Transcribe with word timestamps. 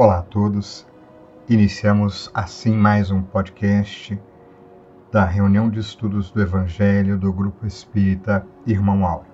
Olá 0.00 0.18
a 0.18 0.22
todos. 0.22 0.86
Iniciamos 1.48 2.30
assim 2.32 2.72
mais 2.72 3.10
um 3.10 3.20
podcast 3.20 4.16
da 5.10 5.24
reunião 5.24 5.68
de 5.68 5.80
estudos 5.80 6.30
do 6.30 6.40
Evangelho 6.40 7.18
do 7.18 7.32
Grupo 7.32 7.66
Espírita 7.66 8.46
Irmão 8.64 9.04
Áureo. 9.04 9.32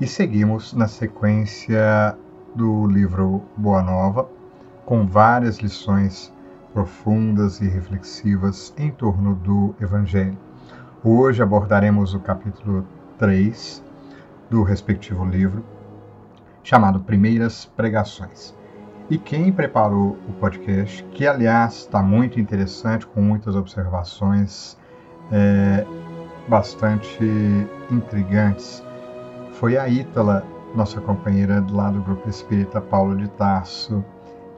E 0.00 0.06
seguimos 0.06 0.72
na 0.72 0.86
sequência 0.86 2.16
do 2.54 2.86
livro 2.86 3.42
Boa 3.56 3.82
Nova, 3.82 4.28
com 4.86 5.04
várias 5.04 5.56
lições 5.56 6.32
profundas 6.72 7.60
e 7.60 7.66
reflexivas 7.66 8.72
em 8.78 8.92
torno 8.92 9.34
do 9.34 9.74
Evangelho. 9.80 10.38
Hoje 11.02 11.42
abordaremos 11.42 12.14
o 12.14 12.20
capítulo 12.20 12.86
3 13.18 13.82
do 14.48 14.62
respectivo 14.62 15.24
livro, 15.24 15.64
chamado 16.62 17.00
Primeiras 17.00 17.64
Pregações. 17.64 18.61
E 19.12 19.18
quem 19.18 19.52
preparou 19.52 20.16
o 20.26 20.32
podcast, 20.40 21.04
que 21.12 21.26
aliás 21.26 21.80
está 21.80 22.02
muito 22.02 22.40
interessante, 22.40 23.06
com 23.06 23.20
muitas 23.20 23.54
observações 23.54 24.74
é, 25.30 25.84
bastante 26.48 27.22
intrigantes, 27.90 28.82
foi 29.52 29.76
a 29.76 29.86
Ítala, 29.86 30.42
nossa 30.74 30.98
companheira 30.98 31.62
lá 31.72 31.90
do 31.90 32.00
Grupo 32.00 32.26
Espírita 32.26 32.80
Paulo 32.80 33.14
de 33.14 33.28
Tarso, 33.32 34.02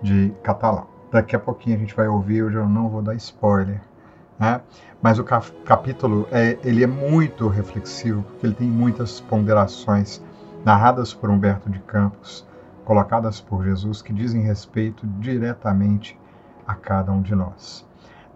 de 0.01 0.33
Catalão. 0.45 0.87
Daqui 1.11 1.35
a 1.35 1.41
pouquinho 1.41 1.75
a 1.75 1.81
gente 1.81 1.97
vai 1.97 2.07
ouvir, 2.07 2.45
hoje 2.45 2.55
eu 2.55 2.69
não 2.69 2.89
vou 2.89 3.03
dar 3.03 3.17
spoiler, 3.17 3.81
né? 4.39 4.61
mas 5.03 5.19
o 5.19 5.25
capítulo 5.25 6.29
é, 6.31 6.57
ele 6.63 6.85
é 6.85 6.87
muito 6.87 7.49
reflexivo, 7.49 8.23
porque 8.23 8.47
ele 8.47 8.55
tem 8.55 8.69
muitas 8.69 9.21
ponderações 9.21 10.23
narradas 10.65 11.13
por 11.13 11.29
Humberto 11.29 11.69
de 11.69 11.81
Campos, 11.81 12.47
colocadas 12.85 13.41
por 13.41 13.65
Jesus, 13.65 14.03
que 14.03 14.13
dizem 14.13 14.43
respeito 14.43 15.07
diretamente 15.19 16.19
a 16.67 16.75
cada 16.75 17.11
um 17.13 17.23
de 17.23 17.35
nós. 17.35 17.87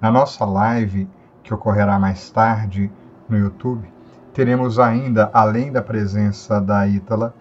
Na 0.00 0.10
nossa 0.10 0.44
live, 0.44 1.08
que 1.42 1.52
ocorrerá 1.52 1.98
mais 1.98 2.30
tarde 2.30 2.90
no 3.28 3.36
YouTube, 3.36 3.86
teremos 4.32 4.78
ainda, 4.78 5.30
além 5.32 5.72
da 5.72 5.82
presença 5.82 6.60
da 6.60 6.86
Ítala, 6.86 7.34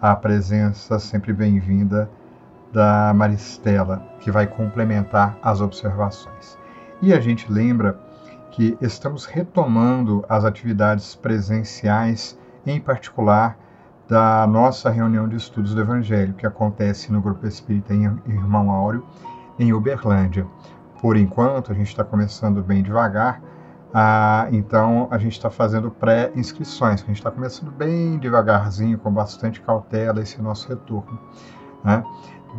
a 0.00 0.14
presença 0.14 0.98
sempre 0.98 1.32
bem-vinda 1.32 2.10
da 2.72 3.12
Maristela, 3.14 4.02
que 4.20 4.30
vai 4.30 4.46
complementar 4.46 5.38
as 5.42 5.60
observações. 5.60 6.58
E 7.00 7.12
a 7.12 7.20
gente 7.20 7.50
lembra 7.50 7.98
que 8.50 8.76
estamos 8.80 9.24
retomando 9.26 10.24
as 10.28 10.44
atividades 10.44 11.14
presenciais, 11.14 12.38
em 12.66 12.80
particular 12.80 13.58
da 14.08 14.46
nossa 14.46 14.90
reunião 14.90 15.28
de 15.28 15.36
estudos 15.36 15.74
do 15.74 15.80
Evangelho, 15.80 16.34
que 16.34 16.46
acontece 16.46 17.10
no 17.10 17.20
Grupo 17.20 17.46
Espírita 17.46 17.94
em 17.94 18.04
Irmão 18.26 18.70
Áureo, 18.70 19.04
em 19.58 19.72
Uberlândia. 19.72 20.46
Por 21.00 21.16
enquanto, 21.16 21.72
a 21.72 21.74
gente 21.74 21.88
está 21.88 22.04
começando 22.04 22.62
bem 22.62 22.82
devagar, 22.82 23.40
ah, 23.92 24.48
então 24.50 25.06
a 25.10 25.18
gente 25.18 25.32
está 25.32 25.48
fazendo 25.48 25.90
pré-inscrições, 25.90 27.02
a 27.02 27.06
gente 27.06 27.16
está 27.16 27.30
começando 27.30 27.70
bem 27.70 28.18
devagarzinho, 28.18 28.98
com 28.98 29.12
bastante 29.12 29.60
cautela, 29.60 30.20
esse 30.20 30.42
nosso 30.42 30.68
retorno. 30.68 31.18
Né? 31.82 32.02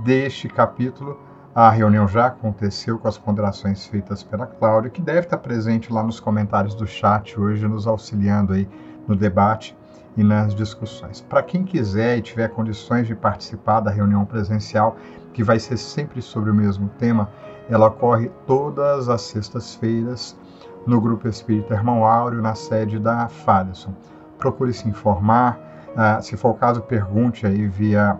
Deste 0.04 0.48
capítulo, 0.48 1.20
a 1.54 1.70
reunião 1.70 2.08
já 2.08 2.28
aconteceu 2.28 2.98
com 2.98 3.08
as 3.08 3.18
ponderações 3.18 3.86
feitas 3.86 4.24
pela 4.24 4.48
Cláudia, 4.48 4.90
que 4.90 5.02
deve 5.02 5.22
estar 5.22 5.38
presente 5.38 5.92
lá 5.92 6.02
nos 6.04 6.20
comentários 6.20 6.74
do 6.74 6.88
chat 6.88 7.40
hoje, 7.40 7.68
nos 7.68 7.86
auxiliando 7.86 8.54
aí 8.54 8.68
no 9.08 9.16
debate 9.16 9.76
e 10.18 10.24
nas 10.24 10.56
discussões. 10.56 11.22
Para 11.22 11.44
quem 11.44 11.64
quiser 11.64 12.18
e 12.18 12.22
tiver 12.22 12.50
condições 12.50 13.08
de 13.08 13.16
participar 13.16 13.82
da 13.82 13.92
reunião 13.92 14.26
presencial, 14.26 14.96
que 15.34 15.44
vai 15.44 15.60
ser 15.60 15.78
sempre 15.78 16.22
sobre 16.22 16.50
o 16.50 16.54
mesmo 16.54 16.90
tema, 16.98 17.30
ela 17.70 17.88
ocorre 17.88 18.32
todas 18.46 19.10
as 19.10 19.22
sextas-feiras 19.22 20.38
no 20.86 21.02
Grupo 21.02 21.28
Espírita 21.28 21.74
Irmão 21.74 22.06
Áureo, 22.06 22.42
na 22.42 22.56
sede 22.56 23.00
da 23.00 23.28
Faderson. 23.28 23.94
Procure 24.38 24.72
se 24.72 24.88
informar, 24.88 25.60
uh, 25.92 26.22
se 26.22 26.38
for 26.38 26.52
o 26.52 26.54
caso, 26.54 26.82
pergunte 26.82 27.46
aí 27.46 27.68
via, 27.68 28.18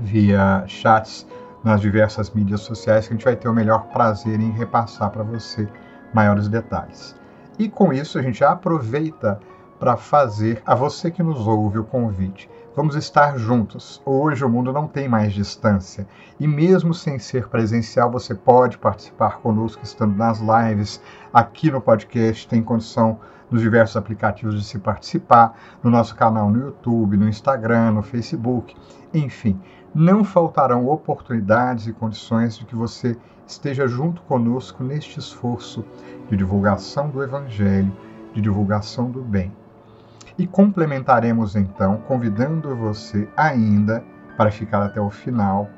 via 0.00 0.64
chats 0.66 1.26
nas 1.62 1.80
diversas 1.80 2.30
mídias 2.30 2.60
sociais, 2.60 3.06
que 3.06 3.12
a 3.12 3.16
gente 3.16 3.24
vai 3.24 3.36
ter 3.36 3.48
o 3.48 3.52
melhor 3.52 3.86
prazer 3.88 4.40
em 4.40 4.50
repassar 4.50 5.10
para 5.10 5.22
você 5.22 5.68
maiores 6.14 6.48
detalhes. 6.48 7.14
E 7.58 7.68
com 7.68 7.92
isso, 7.92 8.18
a 8.18 8.22
gente 8.22 8.42
aproveita 8.42 9.38
para 9.78 9.96
fazer 9.96 10.62
a 10.64 10.74
você 10.74 11.10
que 11.10 11.22
nos 11.22 11.46
ouve 11.46 11.78
o 11.78 11.84
convite. 11.84 12.48
Vamos 12.74 12.94
estar 12.94 13.38
juntos. 13.38 14.02
Hoje 14.04 14.44
o 14.44 14.50
mundo 14.50 14.72
não 14.72 14.86
tem 14.86 15.08
mais 15.08 15.32
distância. 15.32 16.06
E 16.38 16.46
mesmo 16.46 16.92
sem 16.92 17.18
ser 17.18 17.48
presencial, 17.48 18.10
você 18.10 18.34
pode 18.34 18.76
participar 18.76 19.38
conosco 19.38 19.82
estando 19.82 20.14
nas 20.14 20.40
lives, 20.40 21.00
aqui 21.32 21.70
no 21.70 21.80
podcast, 21.80 22.46
tem 22.46 22.62
condição 22.62 23.18
nos 23.50 23.62
diversos 23.62 23.96
aplicativos 23.96 24.60
de 24.60 24.64
se 24.64 24.78
participar, 24.78 25.56
no 25.82 25.90
nosso 25.90 26.14
canal 26.16 26.50
no 26.50 26.60
YouTube, 26.60 27.16
no 27.16 27.28
Instagram, 27.28 27.92
no 27.92 28.02
Facebook, 28.02 28.76
enfim. 29.14 29.58
Não 29.94 30.24
faltarão 30.24 30.86
oportunidades 30.86 31.86
e 31.86 31.92
condições 31.92 32.58
de 32.58 32.66
que 32.66 32.76
você 32.76 33.16
esteja 33.46 33.86
junto 33.86 34.20
conosco 34.22 34.84
neste 34.84 35.18
esforço 35.18 35.84
de 36.28 36.36
divulgação 36.36 37.08
do 37.08 37.22
Evangelho, 37.22 37.90
de 38.34 38.40
divulgação 38.40 39.10
do 39.10 39.22
bem. 39.22 39.50
E 40.38 40.46
complementaremos 40.46 41.56
então, 41.56 41.96
convidando 42.06 42.76
você 42.76 43.26
ainda 43.34 44.04
para 44.36 44.50
ficar 44.50 44.82
até 44.82 45.00
o 45.00 45.08
final, 45.08 45.70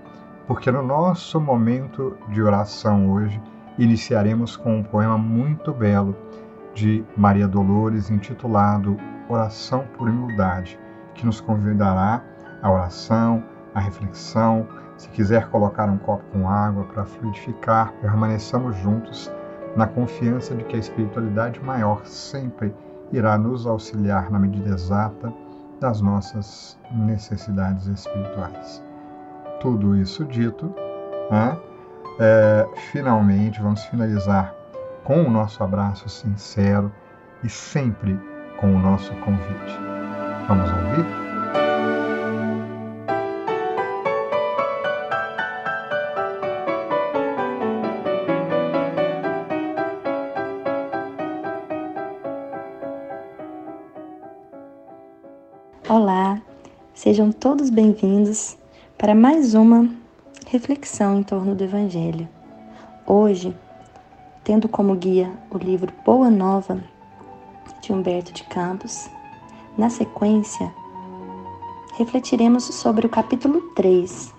porque 0.48 0.68
no 0.68 0.82
nosso 0.82 1.40
momento 1.40 2.16
de 2.30 2.42
oração 2.42 3.08
hoje 3.12 3.40
iniciaremos 3.78 4.56
com 4.56 4.78
um 4.78 4.82
poema 4.82 5.16
muito 5.16 5.72
belo 5.72 6.16
de 6.74 7.04
Maria 7.16 7.46
Dolores 7.46 8.10
intitulado 8.10 8.96
Oração 9.28 9.84
por 9.96 10.08
Humildade, 10.08 10.76
que 11.14 11.24
nos 11.24 11.40
convidará 11.40 12.24
à 12.60 12.68
oração, 12.68 13.44
à 13.72 13.78
reflexão. 13.78 14.66
Se 14.96 15.08
quiser 15.10 15.48
colocar 15.50 15.88
um 15.88 15.98
copo 15.98 16.24
com 16.32 16.48
água 16.48 16.82
para 16.84 17.04
fluidificar, 17.04 17.92
permaneçamos 18.00 18.76
juntos 18.78 19.30
na 19.76 19.86
confiança 19.86 20.56
de 20.56 20.64
que 20.64 20.74
a 20.74 20.80
espiritualidade 20.80 21.62
maior 21.62 22.04
sempre 22.04 22.74
irá 23.12 23.38
nos 23.38 23.66
auxiliar 23.66 24.30
na 24.30 24.38
medida 24.38 24.70
exata 24.70 25.32
das 25.80 26.00
nossas 26.00 26.78
necessidades 26.90 27.86
espirituais. 27.86 28.82
Tudo 29.60 29.96
isso 29.96 30.24
dito, 30.24 30.74
né, 31.30 31.56
é, 32.20 32.68
finalmente 32.92 33.60
vamos 33.60 33.82
finalizar 33.84 34.54
com 35.04 35.22
o 35.22 35.30
nosso 35.30 35.62
abraço 35.62 36.08
sincero 36.08 36.92
e 37.42 37.48
sempre 37.48 38.18
com 38.60 38.74
o 38.74 38.78
nosso 38.78 39.12
convite. 39.16 39.78
Vamos 40.48 40.70
ouvir? 40.70 41.27
Olá, 55.90 56.38
sejam 56.92 57.32
todos 57.32 57.70
bem-vindos 57.70 58.58
para 58.98 59.14
mais 59.14 59.54
uma 59.54 59.88
reflexão 60.46 61.18
em 61.18 61.22
torno 61.22 61.54
do 61.54 61.64
Evangelho. 61.64 62.28
Hoje, 63.06 63.56
tendo 64.44 64.68
como 64.68 64.94
guia 64.94 65.32
o 65.50 65.56
livro 65.56 65.90
Boa 66.04 66.28
Nova 66.28 66.78
de 67.80 67.90
Humberto 67.90 68.34
de 68.34 68.44
Campos, 68.44 69.08
na 69.78 69.88
sequência, 69.88 70.70
refletiremos 71.96 72.64
sobre 72.64 73.06
o 73.06 73.08
capítulo 73.08 73.62
3, 73.74 74.34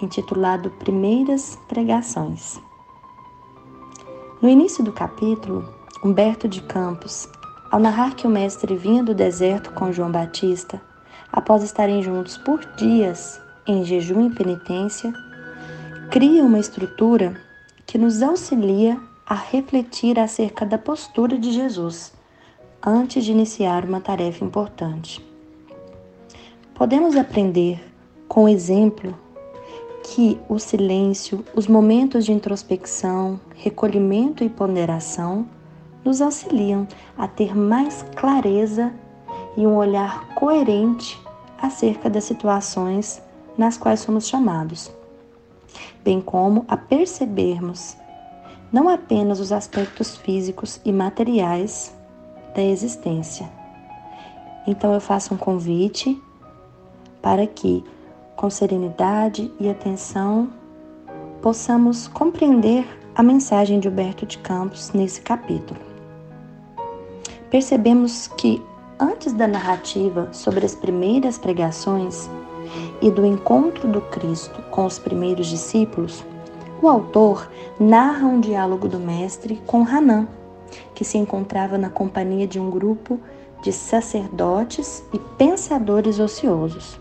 intitulado 0.00 0.70
Primeiras 0.70 1.58
Pregações. 1.68 2.58
No 4.40 4.48
início 4.48 4.82
do 4.82 4.94
capítulo, 4.94 5.62
Humberto 6.02 6.48
de 6.48 6.62
Campos 6.62 7.28
ao 7.70 7.80
narrar 7.80 8.14
que 8.14 8.26
o 8.26 8.30
Mestre 8.30 8.76
vinha 8.76 9.02
do 9.02 9.14
deserto 9.14 9.72
com 9.72 9.92
João 9.92 10.10
Batista, 10.10 10.80
após 11.36 11.62
estarem 11.62 12.02
juntos 12.02 12.38
por 12.38 12.64
dias 12.76 13.38
em 13.66 13.84
jejum 13.84 14.26
e 14.26 14.34
penitência, 14.34 15.12
cria 16.10 16.42
uma 16.42 16.58
estrutura 16.58 17.36
que 17.86 17.98
nos 17.98 18.22
auxilia 18.22 18.98
a 19.26 19.34
refletir 19.34 20.18
acerca 20.18 20.64
da 20.64 20.78
postura 20.78 21.36
de 21.36 21.52
Jesus 21.52 22.14
antes 22.84 23.22
de 23.22 23.32
iniciar 23.32 23.84
uma 23.84 24.00
tarefa 24.00 24.44
importante. 24.44 25.22
Podemos 26.74 27.16
aprender 27.16 27.84
com 28.26 28.48
exemplo 28.48 29.14
que 30.04 30.40
o 30.48 30.58
silêncio, 30.58 31.44
os 31.54 31.66
momentos 31.66 32.24
de 32.24 32.32
introspecção, 32.32 33.38
recolhimento 33.54 34.42
e 34.42 34.48
ponderação 34.48 35.46
nos 36.02 36.22
auxiliam 36.22 36.86
a 37.18 37.28
ter 37.28 37.54
mais 37.54 38.04
clareza 38.14 38.90
e 39.56 39.66
um 39.66 39.76
olhar 39.76 40.28
coerente 40.34 41.25
acerca 41.60 42.08
das 42.10 42.24
situações 42.24 43.22
nas 43.56 43.76
quais 43.76 44.00
somos 44.00 44.28
chamados. 44.28 44.90
bem 46.02 46.20
como 46.20 46.64
a 46.68 46.76
percebermos 46.76 47.96
não 48.72 48.88
apenas 48.88 49.40
os 49.40 49.52
aspectos 49.52 50.16
físicos 50.16 50.80
e 50.84 50.92
materiais 50.92 51.94
da 52.54 52.62
existência. 52.62 53.48
Então 54.66 54.92
eu 54.92 55.00
faço 55.00 55.34
um 55.34 55.36
convite 55.36 56.20
para 57.22 57.46
que, 57.46 57.84
com 58.36 58.50
serenidade 58.50 59.52
e 59.60 59.68
atenção, 59.68 60.50
possamos 61.40 62.08
compreender 62.08 62.84
a 63.14 63.22
mensagem 63.22 63.80
de 63.80 63.88
Humberto 63.88 64.26
de 64.26 64.38
Campos 64.38 64.92
nesse 64.92 65.20
capítulo. 65.20 65.80
Percebemos 67.50 68.28
que, 68.28 68.62
antes 68.98 69.32
da 69.32 69.46
narrativa 69.46 70.28
sobre 70.32 70.64
as 70.64 70.74
primeiras 70.74 71.38
pregações 71.38 72.28
e 73.00 73.10
do 73.10 73.24
encontro 73.24 73.88
do 73.88 74.00
Cristo 74.00 74.62
com 74.70 74.86
os 74.86 74.98
primeiros 74.98 75.46
discípulos, 75.46 76.24
o 76.80 76.88
autor 76.88 77.50
narra 77.78 78.26
um 78.26 78.40
diálogo 78.40 78.88
do 78.88 78.98
Mestre 78.98 79.60
com 79.66 79.82
Hanan, 79.82 80.26
que 80.94 81.04
se 81.04 81.18
encontrava 81.18 81.78
na 81.78 81.90
companhia 81.90 82.46
de 82.46 82.58
um 82.58 82.70
grupo 82.70 83.20
de 83.62 83.72
sacerdotes 83.72 85.02
e 85.12 85.18
pensadores 85.18 86.18
ociosos. 86.18 86.98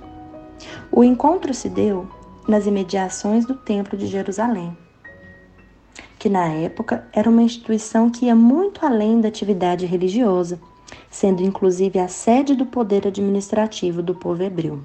O 0.92 1.04
encontro 1.04 1.54
se 1.54 1.70
deu 1.70 2.08
nas 2.48 2.66
imediações 2.66 3.46
do 3.46 3.56
Templo 3.56 3.98
de 3.98 4.08
Jerusalém, 4.08 4.78
que 6.18 6.30
na 6.30 6.48
época 6.48 7.08
era 7.12 7.30
uma 7.30 7.42
instituição 7.42 8.10
que 8.10 8.26
ia 8.26 8.36
muito 8.36 8.86
além 8.86 9.20
da 9.20 9.28
atividade 9.28 9.86
religiosa, 9.86 10.60
sendo 11.16 11.42
inclusive 11.42 11.98
a 11.98 12.10
sede 12.10 12.54
do 12.54 12.66
poder 12.66 13.08
administrativo 13.08 14.04
do 14.04 14.14
povo 14.14 14.44
hebreu. 14.44 14.82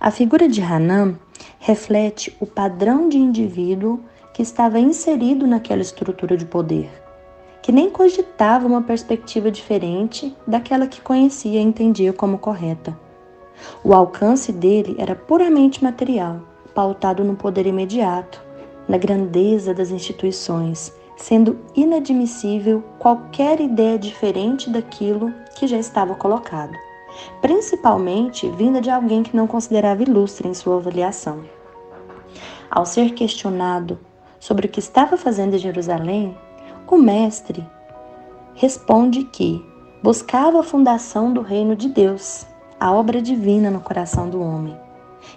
A 0.00 0.10
figura 0.10 0.48
de 0.48 0.60
Hanan 0.60 1.16
reflete 1.60 2.36
o 2.40 2.46
padrão 2.46 3.08
de 3.08 3.16
indivíduo 3.16 4.00
que 4.32 4.42
estava 4.42 4.80
inserido 4.80 5.46
naquela 5.46 5.82
estrutura 5.82 6.36
de 6.36 6.44
poder, 6.44 6.90
que 7.62 7.70
nem 7.70 7.90
cogitava 7.90 8.66
uma 8.66 8.82
perspectiva 8.82 9.52
diferente 9.52 10.36
daquela 10.48 10.88
que 10.88 11.00
conhecia 11.00 11.60
e 11.60 11.62
entendia 11.62 12.12
como 12.12 12.36
correta. 12.36 12.98
O 13.84 13.94
alcance 13.94 14.50
dele 14.50 14.96
era 14.98 15.14
puramente 15.14 15.84
material, 15.84 16.40
pautado 16.74 17.22
no 17.22 17.36
poder 17.36 17.66
imediato, 17.68 18.42
na 18.88 18.98
grandeza 18.98 19.72
das 19.72 19.92
instituições, 19.92 20.92
sendo 21.16 21.58
inadmissível 21.74 22.82
qualquer 22.98 23.60
ideia 23.60 23.98
diferente 23.98 24.68
daquilo 24.70 25.32
que 25.56 25.66
já 25.66 25.78
estava 25.78 26.14
colocado 26.14 26.74
principalmente 27.40 28.48
vinda 28.48 28.80
de 28.80 28.90
alguém 28.90 29.22
que 29.22 29.36
não 29.36 29.46
considerava 29.46 30.02
ilustre 30.02 30.48
em 30.48 30.54
sua 30.54 30.76
avaliação. 30.76 31.44
Ao 32.70 32.84
ser 32.84 33.12
questionado 33.14 33.98
sobre 34.38 34.66
o 34.66 34.68
que 34.68 34.80
estava 34.80 35.16
fazendo 35.16 35.54
em 35.54 35.58
Jerusalém, 35.58 36.36
o 36.86 36.96
mestre 36.96 37.66
responde 38.54 39.24
que 39.24 39.64
buscava 40.02 40.60
a 40.60 40.64
fundação 40.64 41.32
do 41.32 41.40
reino 41.40 41.74
de 41.74 41.88
Deus, 41.88 42.46
a 42.78 42.92
obra 42.92 43.22
divina 43.22 43.70
no 43.70 43.80
coração 43.80 44.28
do 44.28 44.40
homem, 44.40 44.76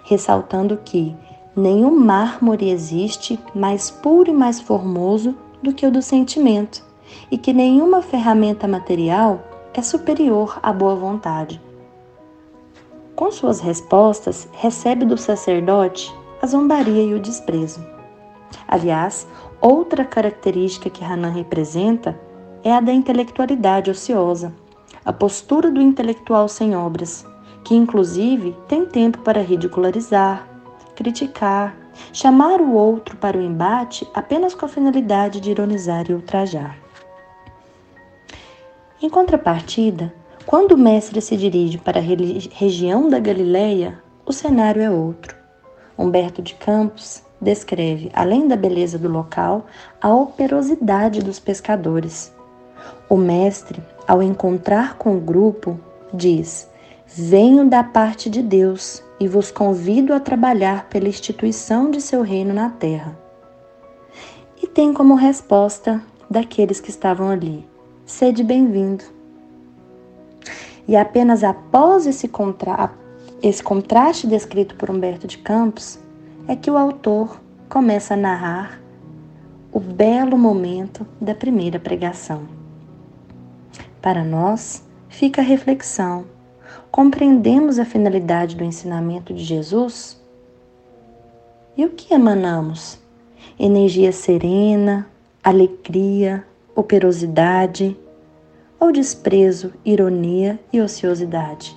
ressaltando 0.04 0.76
que 0.84 1.16
nenhum 1.56 1.98
mármore 1.98 2.70
existe 2.70 3.40
mais 3.54 3.90
puro 3.90 4.30
e 4.30 4.34
mais 4.34 4.60
formoso 4.60 5.34
do 5.62 5.72
que 5.72 5.86
o 5.86 5.90
do 5.90 6.02
sentimento, 6.02 6.82
e 7.30 7.38
que 7.38 7.52
nenhuma 7.52 8.02
ferramenta 8.02 8.68
material 8.68 9.42
é 9.74 9.82
superior 9.82 10.58
à 10.62 10.72
boa 10.72 10.94
vontade. 10.94 11.60
Com 13.14 13.30
suas 13.30 13.60
respostas, 13.60 14.48
recebe 14.52 15.04
do 15.04 15.16
sacerdote 15.16 16.14
a 16.40 16.46
zombaria 16.46 17.02
e 17.02 17.14
o 17.14 17.20
desprezo. 17.20 17.84
Aliás, 18.66 19.26
outra 19.60 20.04
característica 20.04 20.88
que 20.88 21.04
Hanan 21.04 21.30
representa 21.30 22.18
é 22.62 22.72
a 22.72 22.80
da 22.80 22.92
intelectualidade 22.92 23.90
ociosa, 23.90 24.54
a 25.04 25.12
postura 25.12 25.70
do 25.70 25.80
intelectual 25.80 26.48
sem 26.48 26.76
obras, 26.76 27.26
que 27.64 27.74
inclusive 27.74 28.56
tem 28.68 28.86
tempo 28.86 29.18
para 29.18 29.42
ridicularizar, 29.42 30.48
criticar, 30.94 31.76
chamar 32.12 32.60
o 32.60 32.72
outro 32.72 33.16
para 33.16 33.36
o 33.36 33.42
embate 33.42 34.08
apenas 34.14 34.54
com 34.54 34.66
a 34.66 34.68
finalidade 34.68 35.40
de 35.40 35.50
ironizar 35.50 36.10
e 36.10 36.14
ultrajar. 36.14 36.76
Em 39.00 39.08
contrapartida, 39.08 40.12
quando 40.44 40.72
o 40.72 40.78
mestre 40.78 41.20
se 41.20 41.36
dirige 41.36 41.78
para 41.78 42.00
a 42.00 42.02
região 42.02 43.08
da 43.08 43.18
Galileia, 43.18 44.02
o 44.24 44.32
cenário 44.32 44.82
é 44.82 44.90
outro. 44.90 45.36
Humberto 45.96 46.42
de 46.42 46.54
Campos 46.54 47.22
descreve, 47.40 48.10
além 48.12 48.48
da 48.48 48.56
beleza 48.56 48.98
do 48.98 49.08
local, 49.08 49.66
a 50.00 50.12
operosidade 50.12 51.22
dos 51.22 51.38
pescadores. 51.38 52.32
O 53.08 53.16
mestre, 53.16 53.82
ao 54.06 54.22
encontrar 54.22 54.96
com 54.96 55.16
o 55.16 55.20
grupo, 55.20 55.78
diz: 56.12 56.68
Venho 57.06 57.68
da 57.68 57.82
parte 57.84 58.28
de 58.28 58.42
Deus 58.42 59.02
e 59.20 59.26
vos 59.26 59.50
convido 59.50 60.12
a 60.14 60.20
trabalhar 60.20 60.88
pela 60.88 61.08
instituição 61.08 61.90
de 61.90 62.00
seu 62.00 62.22
reino 62.22 62.54
na 62.54 62.70
terra. 62.70 63.18
E 64.62 64.66
tem 64.66 64.92
como 64.92 65.14
resposta 65.14 66.02
daqueles 66.30 66.80
que 66.80 66.90
estavam 66.90 67.28
ali: 67.28 67.66
Sede 68.06 68.42
bem-vindo. 68.42 69.04
E 70.86 70.96
apenas 70.96 71.44
após 71.44 72.06
esse, 72.06 72.28
contra... 72.28 72.90
esse 73.42 73.62
contraste 73.62 74.26
descrito 74.26 74.74
por 74.74 74.90
Humberto 74.90 75.26
de 75.26 75.38
Campos 75.38 75.98
é 76.46 76.56
que 76.56 76.70
o 76.70 76.78
autor 76.78 77.40
começa 77.68 78.14
a 78.14 78.16
narrar 78.16 78.80
o 79.70 79.78
belo 79.78 80.38
momento 80.38 81.06
da 81.20 81.34
primeira 81.34 81.78
pregação. 81.78 82.48
Para 84.00 84.24
nós, 84.24 84.82
fica 85.08 85.42
a 85.42 85.44
reflexão: 85.44 86.24
compreendemos 86.90 87.78
a 87.78 87.84
finalidade 87.84 88.56
do 88.56 88.64
ensinamento 88.64 89.32
de 89.32 89.44
Jesus? 89.44 90.20
E 91.76 91.84
o 91.84 91.90
que 91.90 92.12
emanamos? 92.12 92.98
Energia 93.58 94.10
serena, 94.10 95.08
alegria, 95.42 96.44
operosidade, 96.74 97.96
ou 98.80 98.92
desprezo, 98.92 99.72
ironia 99.84 100.58
e 100.72 100.80
ociosidade? 100.80 101.76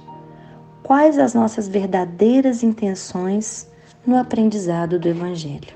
Quais 0.83 1.17
as 1.17 1.33
nossas 1.33 1.67
verdadeiras 1.67 2.63
intenções 2.63 3.67
no 4.05 4.17
aprendizado 4.17 4.99
do 4.99 5.07
Evangelho? 5.07 5.75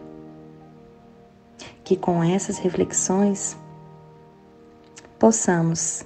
Que 1.83 1.95
com 1.95 2.23
essas 2.23 2.57
reflexões 2.57 3.55
possamos 5.19 6.03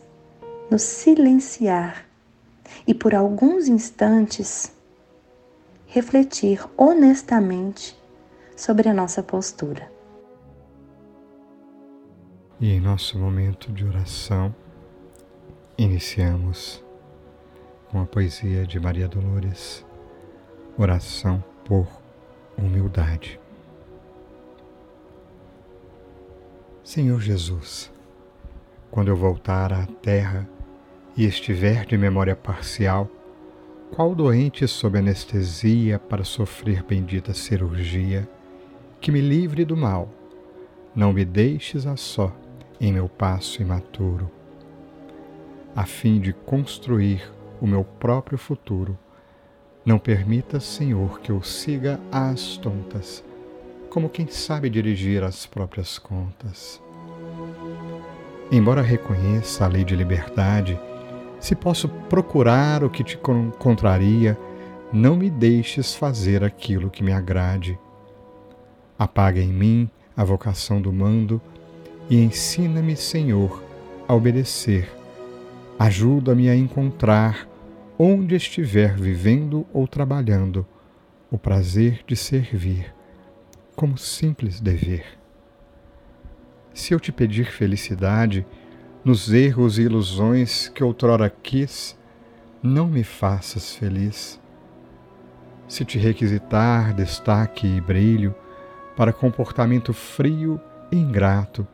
nos 0.70 0.82
silenciar 0.82 2.09
e 2.86 2.94
por 2.94 3.16
alguns 3.16 3.68
instantes 3.68 4.72
refletir 5.88 6.64
honestamente 6.78 7.98
sobre 8.56 8.90
a 8.90 8.94
nossa 8.94 9.24
postura. 9.24 9.92
E 12.60 12.72
em 12.72 12.80
nosso 12.80 13.18
momento 13.18 13.72
de 13.72 13.86
oração, 13.86 14.54
Iniciamos 15.80 16.84
com 17.90 18.02
a 18.02 18.06
poesia 18.06 18.68
de 18.68 18.78
Maria 18.78 19.08
Dolores, 19.08 19.86
Oração 20.78 21.42
por 21.64 21.88
Humildade. 22.58 23.40
Senhor 26.84 27.22
Jesus, 27.22 27.90
quando 28.92 29.08
eu 29.08 29.16
voltar 29.16 29.72
à 29.72 29.86
Terra 29.86 30.46
e 31.16 31.25
estiver 31.25 31.86
de 31.86 31.98
memória 31.98 32.36
parcial, 32.36 33.10
qual 33.92 34.13
doente 34.13 34.68
sob 34.68 34.98
anestesia 34.98 36.00
para 36.00 36.24
sofrer 36.24 36.84
bendita 36.84 37.34
cirurgia, 37.34 38.28
que 39.01 39.12
me 39.12 39.22
livre 39.22 39.66
do 39.66 39.75
mal, 39.75 40.10
não 40.96 41.12
me 41.13 41.25
deixes 41.25 41.86
a 41.86 41.96
só 41.96 42.36
em 42.80 42.94
meu 42.94 43.10
passo 43.10 43.62
imaturo 43.62 44.39
a 45.75 45.86
fim 45.86 46.20
de 46.20 46.34
construir 46.34 47.32
o 47.62 47.68
meu 47.68 47.84
próprio 47.84 48.38
futuro. 48.38 48.98
Não 49.86 49.98
permita, 49.98 50.60
Senhor, 50.60 51.20
que 51.22 51.32
eu 51.32 51.42
siga 51.42 52.00
às 52.12 52.58
tontas, 52.58 53.24
como 53.89 54.10
quem 54.10 54.28
sabe 54.28 54.70
dirigir 54.70 55.24
as 55.24 55.46
próprias 55.46 55.98
contas. 55.98 56.82
Embora 58.51 58.82
reconheça 58.82 59.63
a 59.63 59.68
lei 59.68 59.84
de 59.84 59.96
liberdade, 59.96 60.78
se 61.39 61.55
posso 61.55 61.88
procurar 61.88 62.84
o 62.84 62.89
que 62.89 63.03
te 63.03 63.17
contraria, 63.58 64.38
não 64.91 65.15
me 65.15 65.29
deixes 65.29 65.96
fazer 65.96 66.43
aquilo 66.43 66.89
que 66.89 67.03
me 67.03 67.12
agrade. 67.12 67.77
Apaga 68.98 69.39
em 69.39 69.53
mim 69.53 69.89
a 70.15 70.24
vocação 70.24 70.81
do 70.81 70.91
mando 70.91 71.41
e 72.10 72.17
ensina-me, 72.17 72.96
Senhor, 72.96 73.63
a 74.08 74.13
obedecer 74.13 75.00
Ajuda-me 75.79 76.50
a 76.50 76.55
encontrar, 76.58 77.48
onde 77.98 78.36
estiver 78.36 78.98
vivendo 78.98 79.65
ou 79.72 79.88
trabalhando, 79.88 80.67
o 81.31 81.38
prazer 81.38 82.01
de 82.05 82.17
servir, 82.17 82.93
como 83.77 83.98
simples 83.98 84.60
dever. 84.60 85.05
Se 86.74 86.93
eu 86.93 87.00
te 87.00 87.13
pedir 87.13 87.46
felicidade 87.46 88.46
nos 89.03 89.32
erros 89.32 89.77
e 89.77 89.84
ilusões 89.84 90.68
que 90.70 90.84
outrora 90.84 91.29
quis, 91.29 91.98
não 92.62 92.88
me 92.88 93.03
faças 93.03 93.75
feliz. 93.75 94.39
Se 95.68 95.86
te 95.86 95.98
requisitar 95.98 96.94
destaque 96.94 97.68
e 97.68 97.79
brilho 97.79 98.36
para 98.98 99.13
comportamento 99.13 99.94
frio 99.94 100.60
e 100.91 100.98
ingrato, 100.98 101.65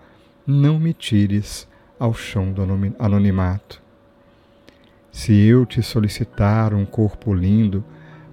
não 0.45 0.79
me 0.79 0.93
tires 0.93 1.67
ao 1.99 2.13
chão 2.13 2.51
do 2.51 2.61
anonimato. 2.99 3.81
Se 5.11 5.33
eu 5.33 5.65
te 5.65 5.81
solicitar 5.81 6.73
um 6.73 6.85
corpo 6.85 7.33
lindo 7.33 7.83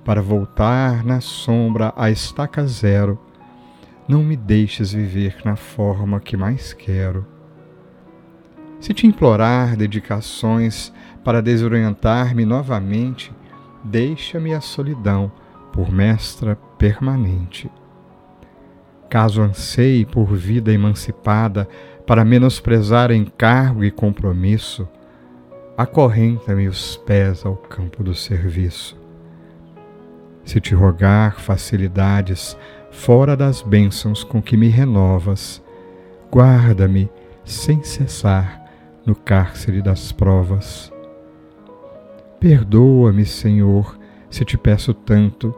para 0.05 0.21
voltar 0.21 1.05
na 1.05 1.21
sombra 1.21 1.95
à 1.97 2.11
estaca 2.11 2.67
zero, 2.67 3.19
não 4.09 4.23
me 4.23 4.37
deixes 4.37 4.93
viver 4.93 5.37
na 5.45 5.55
forma 5.55 6.21
que 6.21 6.37
mais 6.37 6.73
quero. 6.73 7.32
Se 8.83 8.93
te 8.93 9.07
implorar 9.07 9.77
dedicações 9.77 10.93
para 11.23 11.41
desorientar-me 11.41 12.45
novamente, 12.45 13.33
deixa-me 13.85 14.53
a 14.53 14.61
solidão 14.61 15.31
por 15.73 15.93
mestra 15.93 16.57
permanente. 16.77 17.71
Caso 19.09 19.41
anseie 19.41 20.05
por 20.05 20.35
vida 20.35 20.73
emancipada 20.73 21.69
para 22.05 22.25
menosprezar 22.25 23.13
encargo 23.13 23.85
e 23.85 23.91
compromisso, 23.93 24.89
acorrenta-me 25.79 26.67
os 26.67 26.97
pés 26.97 27.47
ao 27.47 27.55
campo 27.55 28.03
do 28.03 28.17
serviço. 28.17 28.99
Se 30.45 30.61
te 30.61 30.75
rogar 30.75 31.39
facilidades 31.39 32.59
fora 32.91 33.37
das 33.37 33.63
bênçãos 33.63 34.25
com 34.25 34.43
que 34.43 34.57
me 34.57 34.67
renovas, 34.67 35.63
guarda-me 36.33 37.09
sem 37.45 37.81
cessar 37.85 38.62
no 39.05 39.15
cárcere 39.15 39.83
das 39.83 40.13
provas. 40.13 40.93
Perdoa-me, 42.39 43.25
Senhor, 43.25 43.99
se 44.31 44.45
te 44.45 44.57
peço 44.59 44.93
tanto, 44.95 45.55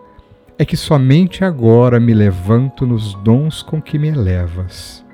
é 0.58 0.64
que 0.64 0.76
somente 0.76 1.44
agora 1.44 1.98
me 1.98 2.14
levanto 2.14 2.86
nos 2.86 3.14
dons 3.14 3.62
com 3.62 3.80
que 3.80 3.98
me 3.98 4.08
elevas. 4.08 5.04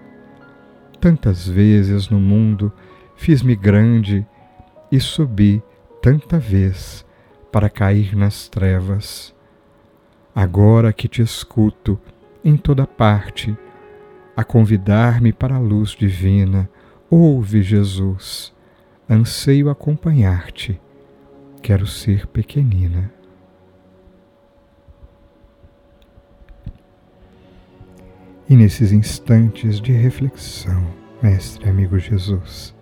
Tantas 1.00 1.48
vezes 1.48 2.08
no 2.08 2.20
mundo 2.20 2.72
fiz-me 3.16 3.56
grande 3.56 4.26
e 4.92 5.00
subi 5.00 5.62
tanta 6.02 6.38
vez 6.38 7.04
para 7.50 7.70
cair 7.70 8.16
nas 8.16 8.48
trevas. 8.48 9.34
Agora 10.34 10.92
que 10.92 11.08
te 11.08 11.22
escuto 11.22 11.98
em 12.44 12.56
toda 12.56 12.86
parte, 12.86 13.56
a 14.36 14.44
convidar-me 14.44 15.32
para 15.32 15.56
a 15.56 15.58
luz 15.58 15.90
divina, 15.90 16.68
ouve, 17.10 17.62
Jesus, 17.62 18.54
anseio 19.08 19.68
acompanhar-te, 19.68 20.80
quero 21.60 21.86
ser 21.86 22.28
pequenina. 22.28 23.12
E 28.48 28.56
nesses 28.56 28.92
instantes 28.92 29.80
de 29.80 29.92
reflexão, 29.92 30.86
Mestre 31.22 31.68
amigo 31.68 31.98
Jesus, 31.98 32.74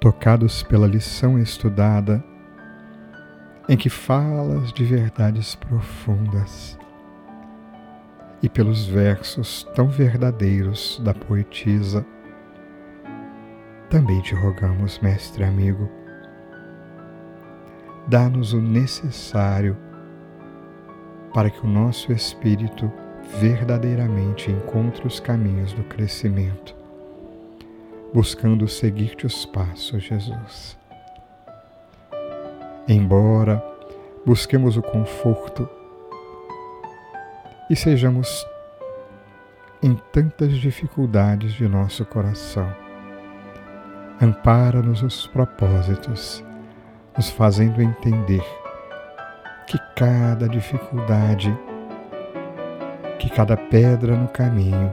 tocados 0.00 0.62
pela 0.62 0.86
lição 0.86 1.38
estudada, 1.38 2.24
em 3.68 3.76
que 3.76 3.90
falas 3.90 4.72
de 4.72 4.84
verdades 4.84 5.54
profundas 5.54 6.78
e 8.42 8.48
pelos 8.48 8.86
versos 8.86 9.64
tão 9.74 9.88
verdadeiros 9.88 11.00
da 11.04 11.12
poetisa, 11.12 12.04
também 13.90 14.20
te 14.20 14.34
rogamos, 14.34 14.98
mestre 15.00 15.44
amigo, 15.44 15.88
dá-nos 18.06 18.52
o 18.52 18.60
necessário 18.60 19.76
para 21.32 21.50
que 21.50 21.64
o 21.64 21.68
nosso 21.68 22.12
espírito 22.12 22.90
verdadeiramente 23.40 24.50
encontre 24.50 25.06
os 25.06 25.20
caminhos 25.20 25.72
do 25.72 25.84
crescimento, 25.84 26.74
buscando 28.12 28.66
seguir-te 28.66 29.26
os 29.26 29.44
passos, 29.44 30.02
Jesus. 30.02 30.78
Embora 32.86 33.62
busquemos 34.24 34.76
o 34.76 34.82
conforto 34.82 35.68
e 37.68 37.76
sejamos 37.76 38.46
em 39.82 39.94
tantas 40.12 40.56
dificuldades 40.56 41.52
de 41.52 41.68
nosso 41.68 42.04
coração. 42.04 42.72
Ampara-nos 44.20 45.02
os 45.02 45.26
propósitos, 45.26 46.44
nos 47.16 47.30
fazendo 47.30 47.80
entender 47.80 48.44
que 49.66 49.78
cada 49.94 50.48
dificuldade, 50.48 51.56
que 53.18 53.30
cada 53.30 53.56
pedra 53.56 54.16
no 54.16 54.28
caminho 54.28 54.92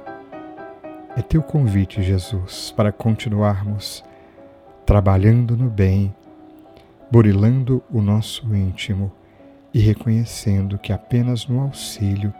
é 1.17 1.21
teu 1.21 1.41
convite, 1.41 2.03
Jesus, 2.03 2.71
para 2.75 2.91
continuarmos 2.91 4.03
trabalhando 4.85 5.57
no 5.57 5.69
bem 5.69 6.13
burilando 7.09 7.81
o 7.91 8.01
nosso 8.01 8.53
íntimo 8.55 9.11
e 9.73 9.79
reconhecendo 9.79 10.77
que 10.77 10.91
apenas 10.91 11.47
no 11.47 11.61
auxílio 11.61 12.33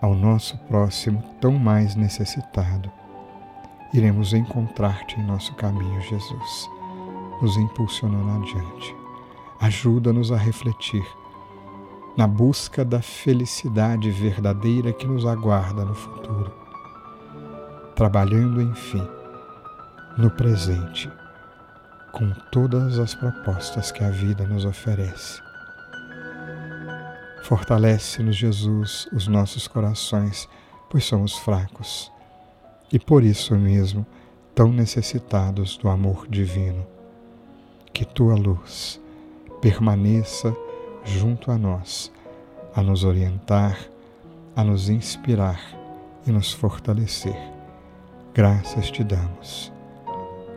ao 0.00 0.14
nosso 0.14 0.56
próximo 0.58 1.22
tão 1.40 1.52
mais 1.52 1.94
necessitado 1.94 2.90
iremos 3.92 4.32
encontrar-te 4.34 5.18
em 5.18 5.24
nosso 5.24 5.54
caminho, 5.54 6.00
Jesus, 6.02 6.70
nos 7.40 7.56
impulsionando 7.56 8.42
adiante. 8.42 8.94
Ajuda-nos 9.60 10.30
a 10.30 10.36
refletir 10.36 11.04
na 12.16 12.26
busca 12.26 12.84
da 12.84 13.00
felicidade 13.00 14.10
verdadeira 14.10 14.92
que 14.92 15.06
nos 15.06 15.24
aguarda 15.24 15.84
no 15.84 15.94
futuro, 15.94 16.52
trabalhando, 17.94 18.60
enfim, 18.60 19.06
no 20.16 20.30
presente 20.30 21.10
com 22.12 22.32
todas 22.50 22.98
as 22.98 23.14
propostas 23.14 23.92
que 23.92 24.02
a 24.02 24.10
vida 24.10 24.44
nos 24.44 24.64
oferece. 24.64 25.47
Fortalece-nos, 27.42 28.36
Jesus, 28.36 29.08
os 29.12 29.26
nossos 29.26 29.66
corações, 29.66 30.48
pois 30.90 31.04
somos 31.04 31.36
fracos 31.36 32.12
e 32.92 32.98
por 32.98 33.22
isso 33.22 33.54
mesmo 33.54 34.06
tão 34.54 34.72
necessitados 34.72 35.76
do 35.76 35.88
amor 35.88 36.26
divino. 36.28 36.86
Que 37.92 38.04
tua 38.04 38.34
luz 38.34 39.00
permaneça 39.60 40.54
junto 41.04 41.50
a 41.50 41.58
nós, 41.58 42.12
a 42.74 42.82
nos 42.82 43.04
orientar, 43.04 43.78
a 44.54 44.62
nos 44.64 44.88
inspirar 44.88 45.60
e 46.26 46.32
nos 46.32 46.52
fortalecer. 46.52 47.36
Graças 48.34 48.90
te 48.90 49.02
damos. 49.02 49.72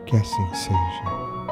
Que 0.06 0.16
assim 0.16 0.54
seja. 0.54 1.51